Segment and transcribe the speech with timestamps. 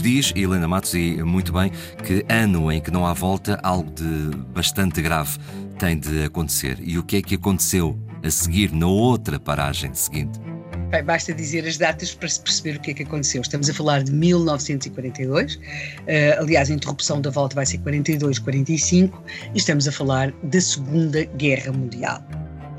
[0.00, 1.70] Diz Helena Matos, e muito bem,
[2.04, 5.38] que ano em que não há volta, algo de bastante grave
[5.78, 6.78] tem de acontecer.
[6.80, 10.40] E o que é que aconteceu a seguir na outra paragem seguinte?
[10.90, 13.40] Bem, basta dizer as datas para se perceber o que é que aconteceu.
[13.40, 15.60] Estamos a falar de 1942, uh,
[16.08, 19.12] eh, aliás, a interrupção da volta vai ser 42-45,
[19.54, 22.20] e estamos a falar da Segunda Guerra Mundial.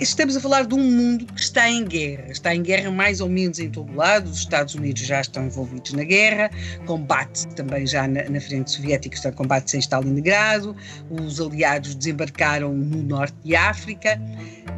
[0.01, 2.31] Estamos a falar de um mundo que está em guerra.
[2.31, 4.31] Está em guerra mais ou menos em todo lado.
[4.31, 6.49] Os Estados Unidos já estão envolvidos na guerra,
[6.87, 10.75] combate também já na, na frente soviética, está combate em Stalingrado.
[11.07, 14.19] Os aliados desembarcaram no norte de África.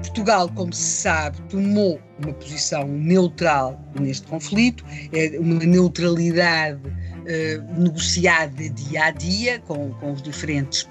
[0.01, 8.69] Portugal, como se sabe, tomou uma posição neutral neste conflito, é uma neutralidade uh, negociada
[8.69, 10.87] dia a dia com, com os diferentes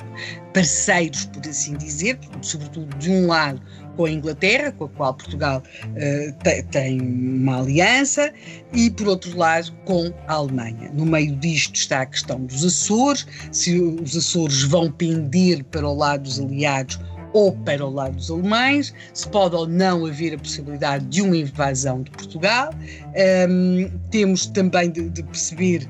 [0.52, 3.62] parceiros, por assim dizer, sobretudo de um lado
[3.96, 8.32] com a Inglaterra, com a qual Portugal uh, tem uma aliança,
[8.72, 10.90] e por outro lado com a Alemanha.
[10.94, 15.94] No meio disto está a questão dos Açores, se os Açores vão pender para o
[15.94, 16.98] lado dos aliados
[17.32, 21.36] ou para o lado dos alemães, se pode ou não haver a possibilidade de uma
[21.36, 22.70] invasão de Portugal.
[23.48, 25.88] Um, temos também de, de perceber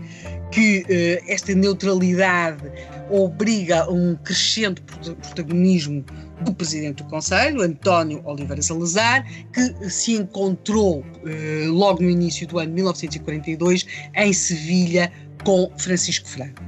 [0.50, 2.62] que uh, esta neutralidade
[3.10, 6.04] obriga a um crescente protagonismo
[6.42, 12.58] do presidente do Conselho, António Oliveira Salazar, que se encontrou eh, logo no início do
[12.58, 15.12] ano de 1942 em Sevilha
[15.44, 16.62] com Francisco Franco.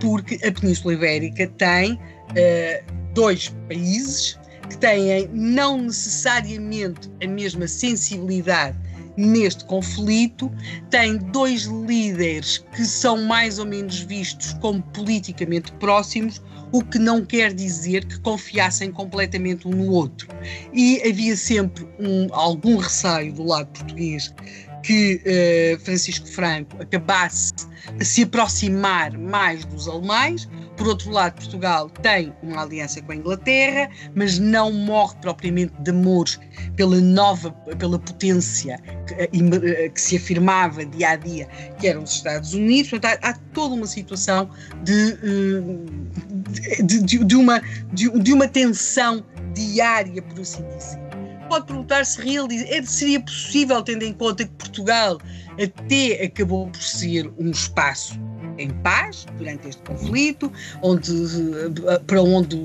[0.00, 1.98] Porque a Península Ibérica tem
[2.34, 2.82] eh,
[3.14, 8.76] dois países que têm não necessariamente a mesma sensibilidade
[9.16, 10.50] neste conflito,
[10.90, 16.42] tem dois líderes que são mais ou menos vistos como politicamente próximos,
[16.72, 20.26] o que não quer dizer que confiassem completamente um no outro.
[20.72, 24.34] E havia sempre um, algum receio do lado português
[24.82, 27.52] que uh, Francisco Franco acabasse
[27.98, 30.48] a se aproximar mais dos alemães.
[30.76, 35.90] Por outro lado, Portugal tem uma aliança com a Inglaterra, mas não morre propriamente de
[35.90, 36.38] amores
[36.76, 41.46] pela nova, pela potência que, eh, eh, que, se afirmava dia a dia,
[41.78, 42.90] que eram os Estados Unidos.
[42.90, 44.50] Portanto, há, há toda uma situação
[44.82, 45.16] de,
[46.82, 47.60] de, de, de uma,
[47.92, 49.24] de, de uma tensão
[49.54, 51.04] diária, por assim dizer
[51.48, 52.20] pode perguntar se
[52.68, 55.20] é, seria possível, tendo em conta que Portugal
[55.52, 58.18] até acabou por ser um espaço
[58.58, 62.56] em paz durante este conflito, onde, eh, para onde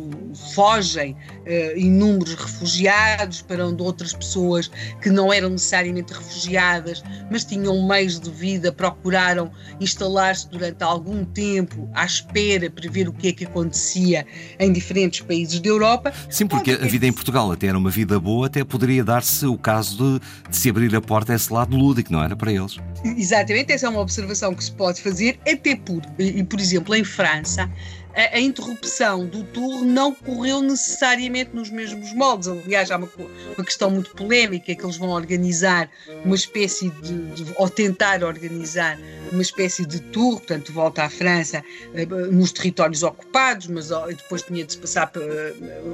[0.53, 4.69] fogem uh, inúmeros refugiados, para onde outras pessoas
[5.01, 11.89] que não eram necessariamente refugiadas, mas tinham meios de vida, procuraram instalar-se durante algum tempo
[11.93, 14.25] à espera para ver o que é que acontecia
[14.59, 16.13] em diferentes países da Europa.
[16.29, 19.57] Sim, porque a vida em Portugal até era uma vida boa, até poderia dar-se o
[19.57, 22.77] caso de, de se abrir a porta a esse lado lúdico, não era para eles?
[23.03, 25.75] Exatamente, essa é uma observação que se pode fazer, até
[26.17, 27.71] e, por exemplo, em França,
[28.15, 32.47] a, a, interrupção do tour não correu necessariamente nos mesmos moldes.
[32.47, 33.09] Aliás, há uma,
[33.57, 35.89] uma questão muito polémica que eles vão organizar
[36.25, 38.97] uma espécie de, de, ou tentar organizar
[39.31, 44.65] uma espécie de tour, portanto, volta à França eh, nos territórios ocupados, mas depois tinha
[44.65, 45.11] de se passar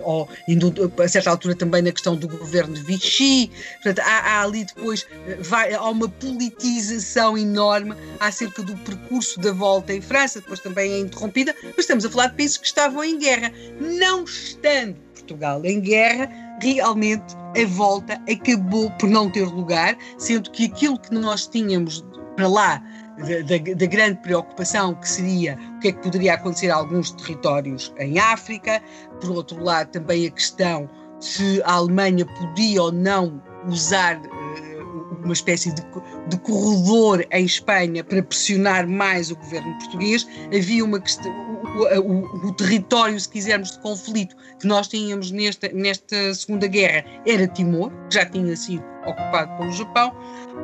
[0.04, 3.52] ou, indo, a certa altura também na questão do governo de Vichy.
[3.84, 9.52] Portanto, há, há ali depois eh, vai, há uma politização enorme acerca do percurso da
[9.52, 13.04] volta em França, depois também é interrompida, mas estamos a falar de países que estavam
[13.04, 13.52] em guerra.
[13.80, 16.30] Não estando Portugal em guerra,
[16.62, 22.06] realmente a volta acabou por não ter lugar, sendo que aquilo que nós tínhamos
[22.36, 22.84] para lá
[23.18, 27.94] da, da, grande preocupação que seria o que é que poderia acontecer a alguns territórios
[27.98, 28.82] em África,
[29.22, 30.90] por outro lado também a questão
[31.20, 35.82] se a Alemanha podia ou não usar uh, uma espécie de,
[36.28, 41.34] de corredor em Espanha para pressionar mais o governo português, havia uma questão,
[41.76, 47.06] o, o, o, território, se quisermos, de conflito que nós tínhamos nesta, nesta Segunda Guerra
[47.26, 50.12] era Timor, que já tinha sido ocupado pelo Japão.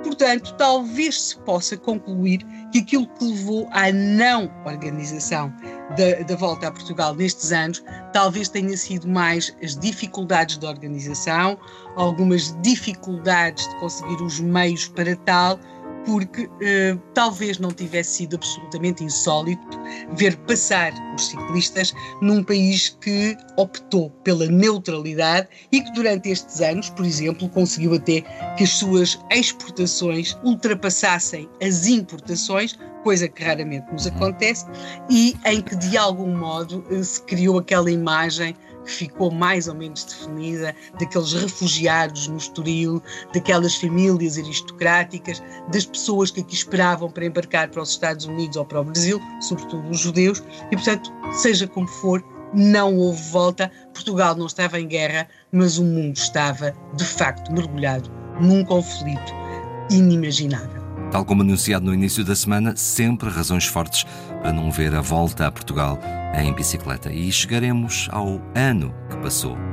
[0.03, 2.39] Portanto, talvez se possa concluir
[2.71, 5.53] que aquilo que levou à não organização
[5.97, 7.83] da, da volta a Portugal nestes anos,
[8.13, 11.57] talvez tenha sido mais as dificuldades de organização,
[11.95, 15.59] algumas dificuldades de conseguir os meios para tal,
[16.05, 19.79] porque eh, talvez não tivesse sido absolutamente insólito
[20.13, 26.89] ver passar os ciclistas num país que optou pela neutralidade e que durante estes anos,
[26.89, 28.21] por exemplo, conseguiu até
[28.57, 34.65] que as suas exportações ultrapassassem as importações coisa que raramente nos acontece,
[35.09, 38.55] e em que de algum modo eh, se criou aquela imagem
[38.85, 43.01] que ficou mais ou menos definida daqueles refugiados no Estoril,
[43.33, 48.65] daquelas famílias aristocráticas, das pessoas que aqui esperavam para embarcar para os Estados Unidos ou
[48.65, 53.71] para o Brasil, sobretudo os judeus, e portanto, seja como for, não houve volta.
[53.93, 59.33] Portugal não estava em guerra, mas o mundo estava, de facto, mergulhado num conflito
[59.89, 60.80] inimaginável.
[61.11, 64.05] Tal como anunciado no início da semana, sempre razões fortes
[64.41, 65.99] para não ver a volta a Portugal
[66.33, 67.11] em bicicleta.
[67.11, 69.70] E chegaremos ao ano que passou.